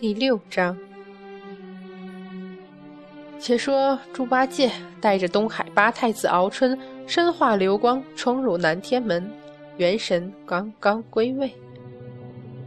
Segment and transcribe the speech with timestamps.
[0.00, 0.74] 第六章，
[3.38, 9.30] 且说猪八戒带着东海八太子敖春，身化流光冲入南天门，
[9.76, 11.52] 元神刚刚归位，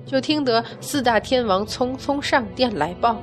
[0.05, 3.20] 就听得四大天王匆匆上殿来报：“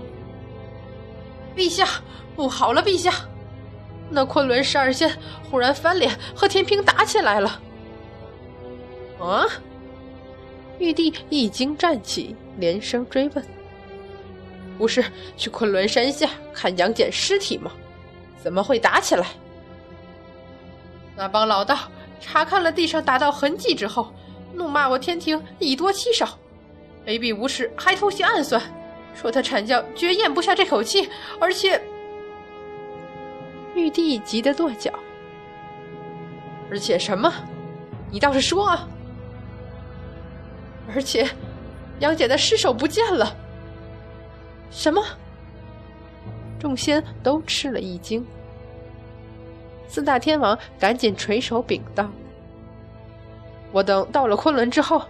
[1.55, 1.87] 陛下，
[2.34, 2.83] 不好了！
[2.83, 3.12] 陛下，
[4.11, 5.09] 那昆仑十二仙
[5.48, 7.62] 忽然翻脸，和天平打起来了。”
[9.23, 9.47] 啊！
[10.81, 13.59] 玉帝一惊站起，连声追问。
[14.80, 15.05] 不是
[15.37, 17.70] 去昆仑山下看杨戬尸体吗？
[18.43, 19.27] 怎么会打起来？
[21.15, 21.77] 那帮老道
[22.19, 24.11] 查看了地上打斗痕迹之后，
[24.55, 26.27] 怒骂我天庭以多欺少，
[27.05, 28.59] 卑鄙无耻，还偷袭暗算，
[29.15, 31.78] 说他阐教绝咽不下这口气，而且……
[33.75, 34.91] 玉帝急得跺脚。
[36.70, 37.31] 而且什么？
[38.11, 38.89] 你倒是说啊！
[40.95, 41.28] 而且，
[41.98, 43.36] 杨戬的尸首不见了。
[44.71, 45.03] 什么？
[46.59, 48.25] 众仙都吃了一惊。
[49.89, 52.09] 四大天王赶紧垂手禀道
[53.73, 55.03] ：“我等到了昆仑之后，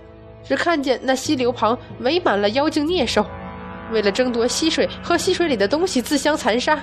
[0.42, 3.26] 只看见那溪流旁围满了妖精孽兽，
[3.90, 6.82] 为了争夺溪水和溪水里的东西，自相残杀。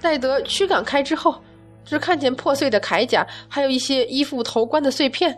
[0.00, 1.42] 待得驱赶开之后，
[1.84, 5.36] 只看见破碎的铠甲，还有一些衣服头冠的碎片，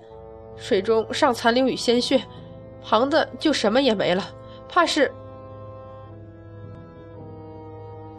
[0.57, 2.21] 水中尚残留与鲜血，
[2.83, 4.23] 旁的就什么也没了，
[4.69, 5.11] 怕是……”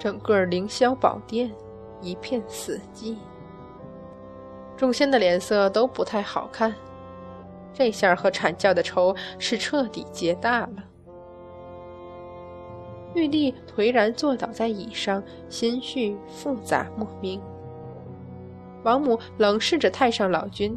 [0.01, 1.51] 整个凌霄宝殿
[2.01, 3.15] 一片死寂，
[4.75, 6.73] 众仙的脸色都不太好看。
[7.71, 10.83] 这下和阐教的仇是彻底结大了。
[13.13, 17.39] 玉帝颓然坐倒在椅上，心绪复杂莫名。
[18.81, 20.75] 王母冷视着太上老君，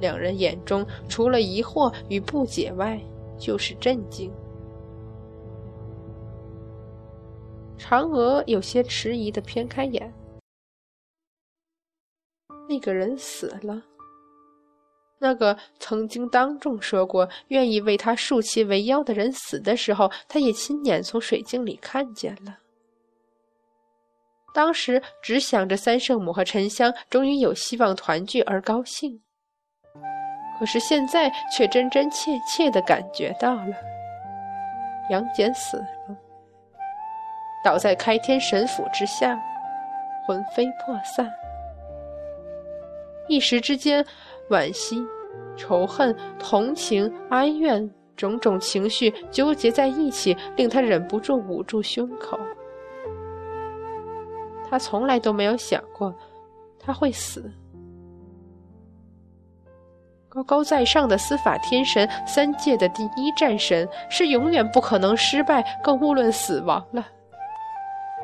[0.00, 3.00] 两人眼中除了疑惑与不解外，
[3.38, 4.28] 就是震惊。
[7.80, 10.12] 嫦娥有些迟疑的偏开眼，
[12.68, 13.82] 那个人死了。
[15.18, 22.58] 那个曾经当众说过愿意为他束其为妖的人死的时候，他也亲眼从水晶里看见了。
[24.54, 29.22] 当时只想着三圣母和沉香终于有希望团聚而高兴，
[30.58, 33.74] 可是现在却真真切切的感觉到了，
[35.10, 36.29] 杨戬死了。
[37.64, 39.38] 倒在开天神府之下，
[40.26, 41.30] 魂飞魄散。
[43.28, 44.04] 一时之间，
[44.48, 45.00] 惋惜、
[45.56, 52.38] 仇恨、同情、哀怨，种种情绪纠结在一起，令他忍不住捂住胸口。
[54.68, 56.14] 他从来都没有想过
[56.78, 57.50] 他会死。
[60.28, 67.04] 高高在上的司法天神，三界的第一战神，是永远不可能失败，更勿论死亡了。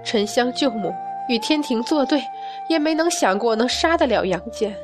[0.04, 0.92] 沉香救母
[1.28, 2.20] 与天庭作对，
[2.68, 4.74] 也没能想过能杀得了杨戬。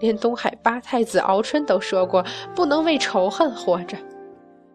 [0.00, 3.96] 连东海八太子敖春都说过，不能为仇恨活着。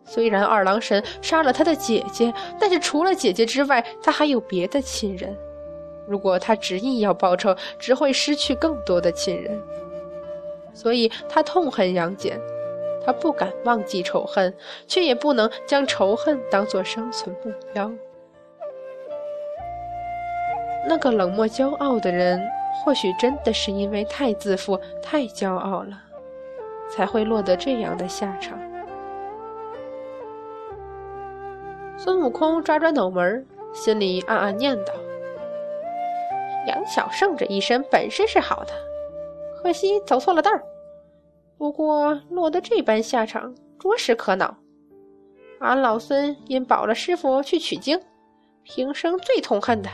[0.06, 5.34] 虽然二郎神杀了他的姐姐，但是除了姐姐之外，他还有别的亲人。
[6.06, 9.58] 如果他执意要报仇，只会失去更多的亲人。
[10.74, 12.38] 所以他痛恨杨戬，
[13.06, 14.54] 他不敢忘记仇恨，
[14.88, 17.90] 却也不能将仇恨当作生存目标。
[20.86, 22.42] 那个冷漠骄傲的人，
[22.84, 26.02] 或许真的是因为太自负、太骄傲了，
[26.92, 28.60] 才会落得这样的下场。
[31.98, 34.92] 孙悟空抓抓脑门，心里暗暗念叨
[36.68, 38.74] ：“杨小胜这一身本事是好的，
[39.62, 40.62] 可惜走错了道儿。
[41.58, 44.58] 不过落得这般下场，着实可恼。
[45.60, 48.02] 俺老孙因保了师傅去取经，
[48.64, 49.90] 平生最痛恨的。”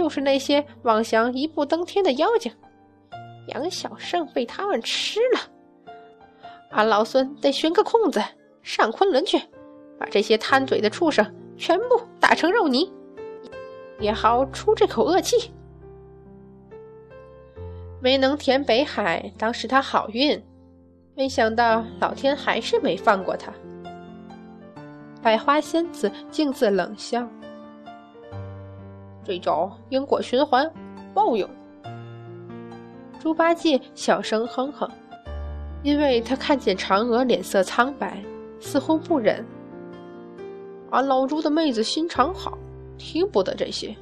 [0.00, 2.50] 就是那些妄想一步登天的妖精，
[3.48, 5.40] 杨小胜被他们吃了。
[6.70, 8.18] 俺老孙得寻个空子
[8.62, 9.38] 上昆仑去，
[9.98, 12.90] 把这些贪嘴的畜生全部打成肉泥，
[13.98, 15.52] 也好出这口恶气。
[18.00, 20.42] 没能填北海，当是他好运，
[21.14, 23.52] 没想到老天还是没放过他。
[25.20, 27.28] 百花仙子径自冷笑。
[29.24, 30.70] 这叫因果循环，
[31.14, 31.48] 报应。
[33.20, 34.88] 猪八戒小声哼哼，
[35.82, 38.22] 因为他看见嫦娥脸色苍白，
[38.58, 39.44] 似乎不忍。
[40.90, 42.58] 俺老猪的妹子心肠好，
[42.96, 43.94] 听不得这些。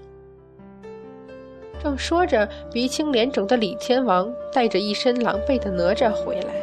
[1.82, 6.54] 正说着，鼻青脸肿的李天王带着一身狼狈的哪吒回来。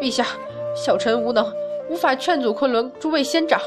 [0.00, 0.26] 陛下，
[0.74, 1.50] 小臣无能，
[1.88, 3.60] 无法劝阻昆仑诸位仙长。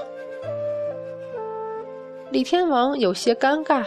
[2.31, 3.83] 李天王有些尴尬，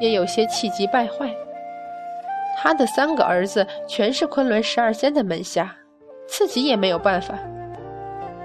[0.00, 1.32] 也有些气急败坏。
[2.56, 5.76] 他的三个儿子全是昆仑十二仙的门下，
[6.26, 7.38] 自己也没有办法。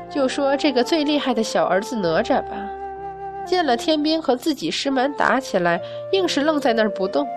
[0.08, 2.70] 就说这个最厉害的小儿子哪吒吧，
[3.44, 5.82] 见了天兵和自己师门打起来，
[6.12, 7.28] 硬是愣在那儿不动。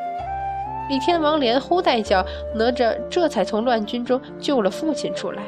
[0.91, 2.23] 李天王连呼带叫，
[2.55, 5.43] 哪吒这才从乱军中救了父亲出来。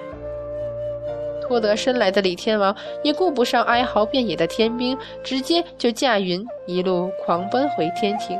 [1.48, 8.38] 脱得身来的李天王也顾不上哀嚎遍野的天兵，直接就驾云一路狂奔回天庭。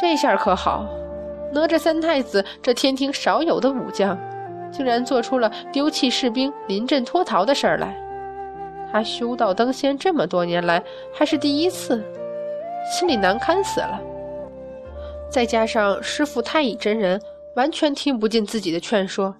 [0.00, 0.84] 这下可好，
[1.52, 4.18] 哪吒三太子这天庭少有的武将，
[4.70, 7.96] 竟然做出了丢弃士兵、临阵脱逃的事儿来。
[8.92, 10.82] 他修道登仙这么多年来，
[11.14, 12.04] 还是第一次，
[12.90, 14.00] 心里难堪死了。
[15.30, 17.20] 再加上师傅太乙真人
[17.56, 19.34] 完全听不进自己的劝说，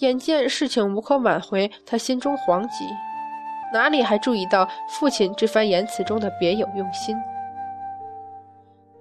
[0.00, 2.84] 眼见事情无可挽回，他心中惶急，
[3.72, 7.16] 哪里还注意到父亲这番言辞中的别有用心？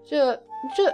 [0.08, 0.40] 这。
[0.76, 0.94] 这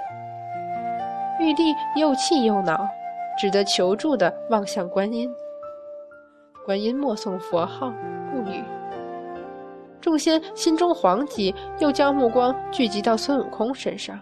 [1.40, 2.88] 玉帝又气又恼，
[3.36, 5.28] 只得求助的望向观音。
[6.63, 7.92] 观音默诵佛号，
[8.31, 8.63] 不语。
[10.00, 14.19] 众仙心中惶急，又将目光聚集到孙悟空身上。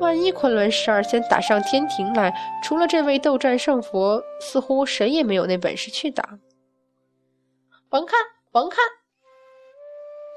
[0.00, 6.40] 万一昆仑十二仙打上天庭来，除了这位斗战胜佛，似乎谁也没有那本事去挡。
[7.88, 8.18] 甭看，
[8.52, 8.78] 甭看！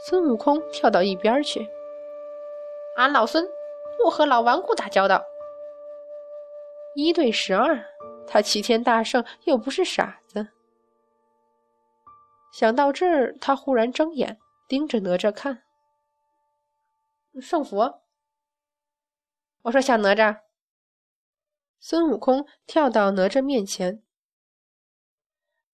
[0.07, 1.67] 孙悟空跳到一边去。
[2.97, 3.47] 俺老孙
[3.97, 5.23] 不和老顽固打交道。
[6.95, 7.85] 一对十二，
[8.27, 10.47] 他齐天大圣又不是傻子。
[12.51, 15.63] 想到这儿，他忽然睁眼盯着哪吒看。
[17.39, 18.01] 圣佛，
[19.63, 20.39] 我说小哪吒。
[21.79, 24.03] 孙悟空跳到哪吒面前。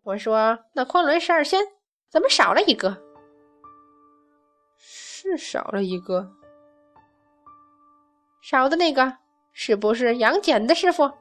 [0.04, 1.62] 我说那昆仑十二仙
[2.10, 3.04] 怎么少了一个？
[4.78, 6.32] 是少了一个。
[8.42, 9.18] 少的那个
[9.52, 11.12] 是不是杨戬的师傅？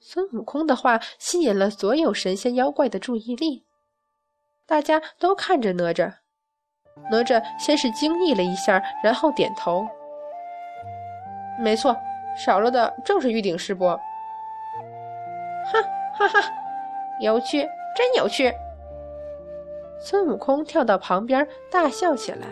[0.00, 3.66] 孙悟空的话吸引了所有神仙妖怪的注意力，
[4.66, 6.18] 大家都看着哪吒。
[7.10, 9.86] 哪吒先是惊异了一下，然后点头
[11.58, 11.96] ：“没错，
[12.36, 13.98] 少了的正是玉鼎师伯。”
[15.72, 15.82] 哈
[16.16, 16.40] 哈哈，
[17.20, 17.62] 有趣，
[17.96, 18.52] 真有趣！
[20.00, 22.46] 孙悟空跳到旁边大笑起来。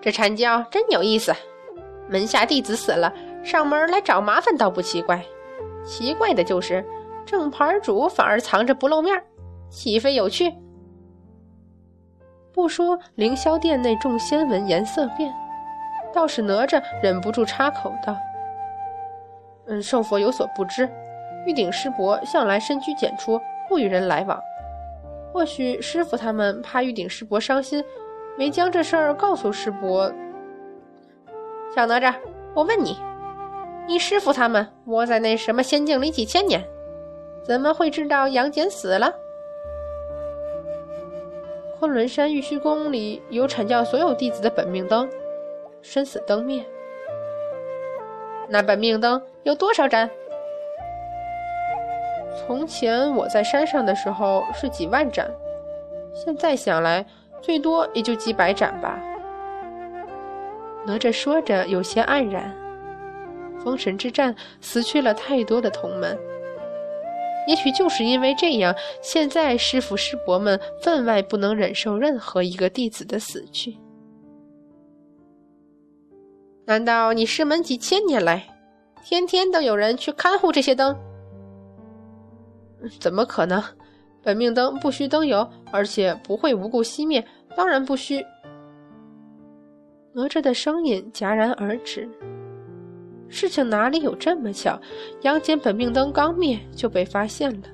[0.00, 1.34] 这阐教真有意思，
[2.08, 5.24] 门下弟子死了，上门来找麻烦倒不奇怪，
[5.84, 6.84] 奇怪的就是
[7.24, 9.20] 正牌主反而藏着不露面，
[9.68, 10.54] 岂非有趣？
[12.52, 15.34] 不说凌霄殿内众仙闻颜色变，
[16.16, 18.16] 倒是哪吒忍不住插口道
[19.68, 20.88] ：“嗯，圣佛有所不知，
[21.46, 24.40] 玉鼎师伯向来深居简出，不与人来往。
[25.32, 27.84] 或许师傅他们怕玉鼎师伯伤心。”
[28.38, 30.12] 没将这事儿告诉师伯。
[31.74, 32.14] 小哪吒，
[32.52, 32.98] 我问你，
[33.88, 36.62] 你师傅他们窝在那什么仙境里几千年，
[37.42, 39.10] 怎么会知道杨戬死了？
[41.78, 45.08] 昆仑山玉虚宫里有阐教所有弟子的本命灯，
[45.88, 46.64] 生死灯灭。
[48.48, 50.10] 那本命灯有多少盏？
[52.36, 55.30] 从前我在山上的时候是几万盏，
[56.12, 57.06] 现在想来。
[57.42, 58.98] 最多也就几百盏吧。
[60.84, 62.52] 哪吒说着，有些黯然。
[63.62, 66.18] 封神之战死去了太多的同门，
[67.46, 73.76] 也许就是因为这样，现在师傅师伯们分外不能忍受任何一个弟子的死去。
[76.66, 78.44] 难道你师门几千年来，
[79.04, 80.96] 天天都有人去看护这些灯？
[82.98, 83.62] 怎么可能？
[84.20, 87.24] 本命灯不需灯油，而且不会无故熄灭，
[87.56, 88.20] 当然不需。
[90.12, 92.08] 哪吒的声音戛然而止。
[93.28, 94.76] 事情哪里有这么巧？
[95.22, 97.68] 杨戬本命灯刚灭就被发现了。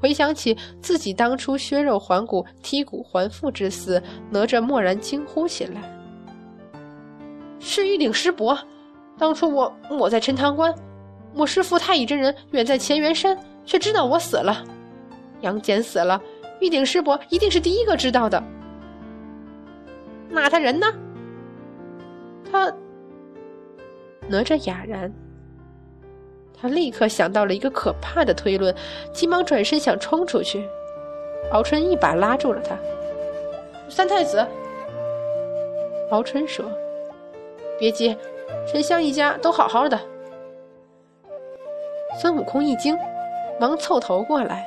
[0.00, 5.82] 回想起自己当初削肉还骨、剔骨还父之死，哪吒蓦然惊呼起来
[7.62, 8.58] ：“是玉鼎师伯！
[9.16, 10.74] 当初我我在陈塘关，
[11.34, 14.64] 我师父太乙真人远在乾元山。”却知道我死了，
[15.40, 16.20] 杨戬死了，
[16.58, 18.42] 玉鼎师伯一定是第一个知道的。
[20.28, 20.86] 那他人呢？
[22.50, 22.74] 他
[24.26, 25.12] 哪吒哑然，
[26.60, 28.74] 他立刻想到了一个可怕的推论，
[29.12, 30.68] 急忙转身想冲出去，
[31.52, 32.76] 敖春一把拉住了他。
[33.88, 34.44] 三太子，
[36.10, 36.64] 敖春说
[37.82, 38.16] ：“别急，
[38.64, 39.98] 沉香一家都好好的。”
[42.20, 42.96] 孙悟空一惊。
[43.60, 44.66] 忙凑头过来，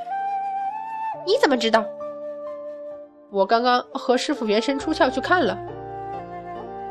[1.25, 1.83] 你怎么知道？
[3.29, 5.57] 我刚刚和师傅元神出窍去看了。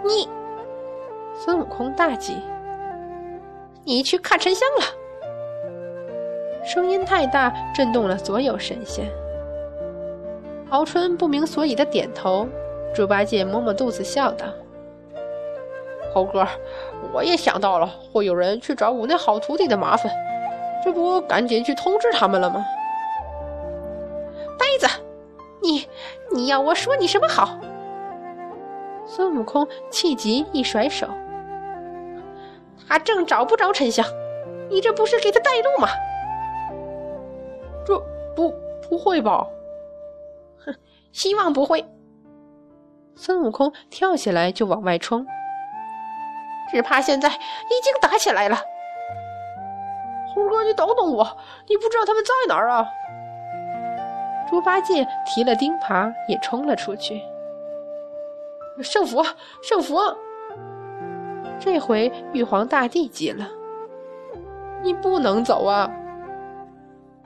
[0.04, 0.28] 你，
[1.34, 2.42] 孙悟空大急，
[3.84, 4.84] 你去看沉香了？
[6.62, 9.10] 声音太大，震动了所有神仙。
[10.70, 12.46] 敖春不明所以的点头，
[12.94, 14.44] 猪八戒摸摸肚子笑道
[16.14, 16.46] ：“猴哥，
[17.12, 20.12] 我也想到了会有人去找我那好徒弟的麻烦，
[20.84, 22.64] 这不赶紧去通知他们了吗？”
[24.56, 24.86] 呆子，
[25.60, 25.88] 你
[26.32, 27.58] 你要我说你什么好？
[29.04, 31.08] 孙悟空气急，一甩手
[32.88, 34.06] ：“他正找不着沉香，
[34.70, 35.88] 你这不是给他带路吗？”
[37.84, 37.98] 这
[38.36, 38.54] 不
[38.88, 39.46] 不会吧？
[40.64, 40.74] 哼，
[41.10, 41.84] 希望不会。
[43.16, 45.26] 孙悟空跳起来就往外冲，
[46.70, 48.56] 只怕现在已经打起来了。
[50.34, 51.24] 猴哥，你等等我，
[51.68, 52.86] 你不知道他们在哪儿啊？
[54.48, 57.22] 猪八戒提了钉耙也冲了出去。
[58.82, 59.24] 圣佛，
[59.62, 60.16] 圣佛！
[61.60, 63.48] 这回玉皇大帝急了，
[64.82, 65.88] 你不能走啊！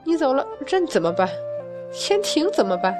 [0.03, 1.27] 你走了，朕怎么办？
[1.91, 2.95] 天庭怎么办？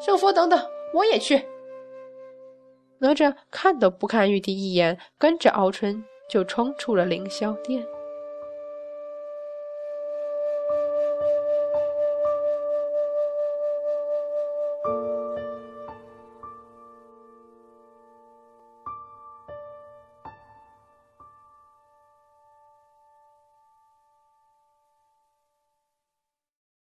[0.00, 0.60] 圣佛，等等，
[0.92, 1.46] 我也去。
[2.98, 7.84] 哪吒看都不看玉帝一眼，跟着敖春就冲出了凌霄殿。